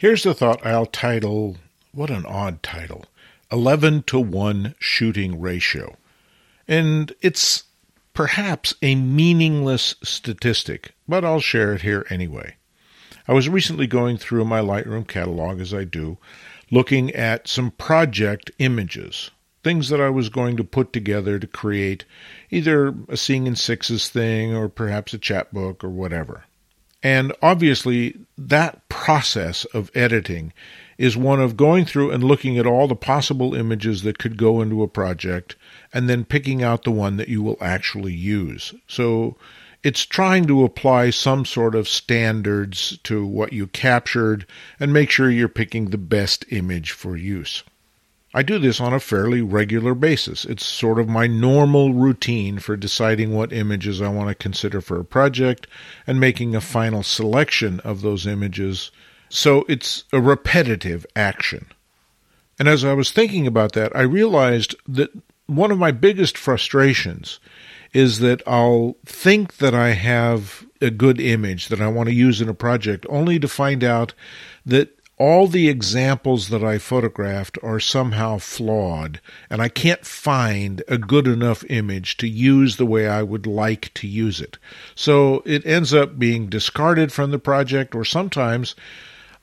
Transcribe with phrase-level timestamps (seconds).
[0.00, 1.58] Here's the thought I'll title,
[1.92, 3.04] what an odd title
[3.52, 5.98] 11 to 1 shooting ratio.
[6.66, 7.64] And it's
[8.14, 12.56] perhaps a meaningless statistic, but I'll share it here anyway.
[13.28, 16.16] I was recently going through my Lightroom catalog, as I do,
[16.70, 19.30] looking at some project images,
[19.62, 22.06] things that I was going to put together to create
[22.50, 26.44] either a Seeing in Sixes thing or perhaps a chapbook or whatever.
[27.02, 30.52] And obviously, that process of editing
[30.98, 34.60] is one of going through and looking at all the possible images that could go
[34.60, 35.56] into a project
[35.94, 38.74] and then picking out the one that you will actually use.
[38.86, 39.38] So
[39.82, 44.44] it's trying to apply some sort of standards to what you captured
[44.78, 47.62] and make sure you're picking the best image for use.
[48.32, 50.44] I do this on a fairly regular basis.
[50.44, 55.00] It's sort of my normal routine for deciding what images I want to consider for
[55.00, 55.66] a project
[56.06, 58.92] and making a final selection of those images.
[59.28, 61.66] So it's a repetitive action.
[62.58, 65.10] And as I was thinking about that, I realized that
[65.46, 67.40] one of my biggest frustrations
[67.92, 72.40] is that I'll think that I have a good image that I want to use
[72.40, 74.14] in a project only to find out
[74.64, 80.96] that all the examples that I photographed are somehow flawed, and I can't find a
[80.96, 84.56] good enough image to use the way I would like to use it.
[84.94, 88.74] So it ends up being discarded from the project, or sometimes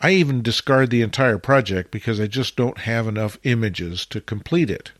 [0.00, 4.70] I even discard the entire project because I just don't have enough images to complete
[4.70, 4.92] it.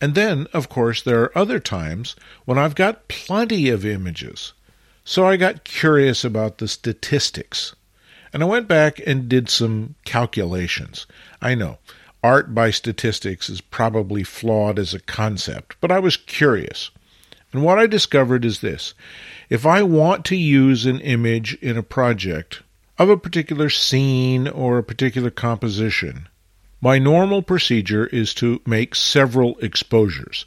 [0.00, 4.52] And then, of course, there are other times when I've got plenty of images.
[5.04, 7.76] So I got curious about the statistics.
[8.32, 11.06] And I went back and did some calculations.
[11.40, 11.78] I know
[12.22, 16.90] art by statistics is probably flawed as a concept, but I was curious.
[17.52, 18.94] And what I discovered is this
[19.50, 22.62] if I want to use an image in a project
[22.98, 26.28] of a particular scene or a particular composition,
[26.80, 30.46] my normal procedure is to make several exposures.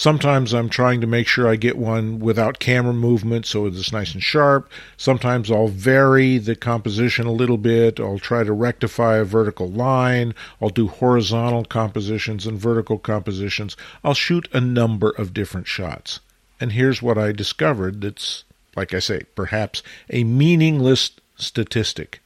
[0.00, 4.14] Sometimes I'm trying to make sure I get one without camera movement so it's nice
[4.14, 4.72] and sharp.
[4.96, 8.00] Sometimes I'll vary the composition a little bit.
[8.00, 10.34] I'll try to rectify a vertical line.
[10.58, 13.76] I'll do horizontal compositions and vertical compositions.
[14.02, 16.20] I'll shoot a number of different shots.
[16.58, 18.44] And here's what I discovered that's,
[18.74, 22.22] like I say, perhaps a meaningless statistic.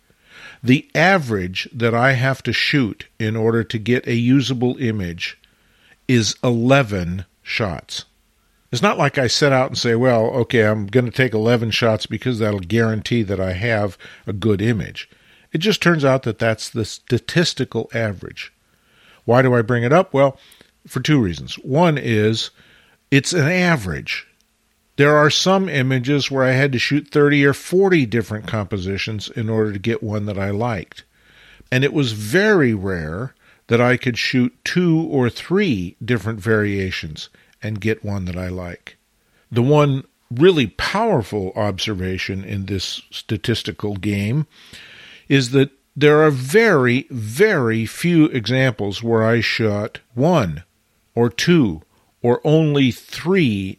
[0.62, 5.40] The average that I have to shoot in order to get a usable image
[6.06, 8.06] is 11 shots.
[8.72, 11.71] It's not like I set out and say, well, okay, I'm going to take 11
[11.71, 13.97] shots because that'll guarantee that I have
[14.27, 15.09] a good image.
[15.53, 18.53] It just turns out that that's the statistical average.
[19.25, 20.12] Why do I bring it up?
[20.12, 20.37] Well,
[20.88, 21.55] for two reasons.
[21.56, 22.50] One is
[23.12, 24.26] it's an average.
[24.97, 29.49] There are some images where I had to shoot 30 or 40 different compositions in
[29.49, 31.05] order to get one that I liked.
[31.71, 33.34] And it was very rare
[33.69, 37.28] that I could shoot two or three different variations
[37.62, 38.97] and get one that I like.
[39.50, 44.47] The one really powerful observation in this statistical game
[45.28, 50.64] is that there are very, very few examples where I shot one
[51.14, 51.82] or two
[52.20, 53.78] or only three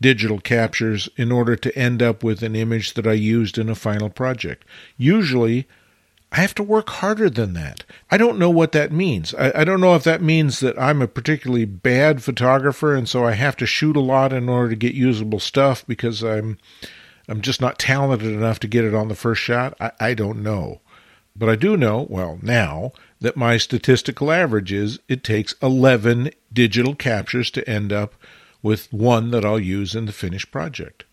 [0.00, 3.74] digital captures in order to end up with an image that I used in a
[3.74, 4.64] final project.
[4.96, 5.66] Usually,
[6.32, 7.84] I have to work harder than that.
[8.10, 9.32] I don't know what that means.
[9.34, 13.24] I, I, don't know if that means that I'm a particularly bad photographer and so
[13.24, 16.58] I have to shoot a lot in order to get usable stuff because I'm
[17.28, 19.76] I'm just not talented enough to get it on the first shot.
[19.80, 20.80] I, I don't know.
[21.34, 26.94] But I do know, well, now, that my statistical average is it takes 11 digital
[26.94, 28.14] captures to end up
[28.62, 31.04] with one that I'll use in the finished project.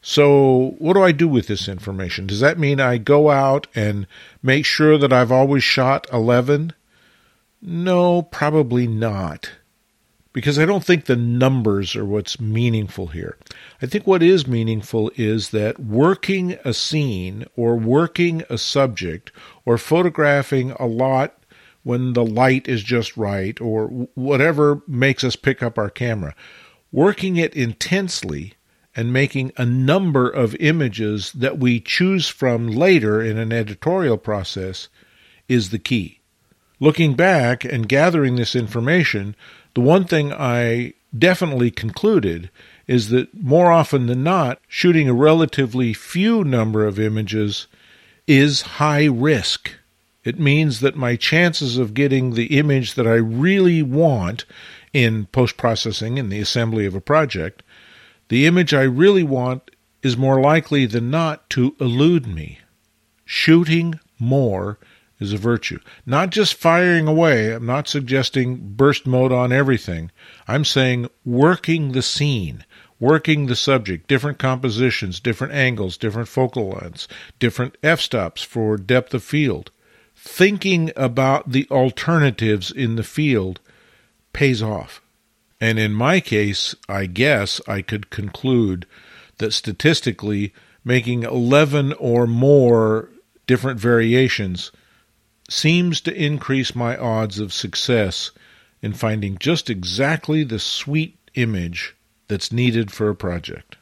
[0.00, 2.26] So, what do I do with this information?
[2.26, 4.06] Does that mean I go out and
[4.42, 6.72] make sure that I've always shot 11?
[7.60, 9.50] No, probably not.
[10.32, 13.36] Because I don't think the numbers are what's meaningful here.
[13.82, 19.32] I think what is meaningful is that working a scene or working a subject
[19.64, 21.34] or photographing a lot
[21.82, 26.36] when the light is just right or whatever makes us pick up our camera,
[26.92, 28.54] working it intensely
[28.98, 34.88] and making a number of images that we choose from later in an editorial process
[35.48, 36.18] is the key.
[36.80, 39.36] Looking back and gathering this information,
[39.74, 42.50] the one thing I definitely concluded
[42.88, 47.68] is that more often than not, shooting a relatively few number of images
[48.26, 49.74] is high risk.
[50.24, 54.44] It means that my chances of getting the image that I really want
[54.92, 57.62] in post processing in the assembly of a project
[58.28, 59.70] the image I really want
[60.02, 62.60] is more likely than not to elude me.
[63.24, 64.78] Shooting more
[65.18, 65.80] is a virtue.
[66.06, 67.52] Not just firing away.
[67.52, 70.10] I'm not suggesting burst mode on everything.
[70.46, 72.64] I'm saying working the scene,
[73.00, 77.08] working the subject, different compositions, different angles, different focal lengths,
[77.38, 79.70] different f stops for depth of field.
[80.14, 83.60] Thinking about the alternatives in the field
[84.32, 85.00] pays off.
[85.60, 88.86] And in my case, I guess I could conclude
[89.38, 90.52] that statistically,
[90.84, 93.10] making 11 or more
[93.46, 94.70] different variations
[95.50, 98.30] seems to increase my odds of success
[98.82, 101.96] in finding just exactly the sweet image
[102.28, 103.76] that's needed for a project.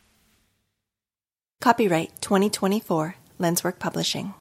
[1.61, 4.33] Copyright 2024 Lenswork Publishing.